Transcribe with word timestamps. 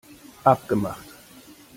Abgemacht! 0.45 1.13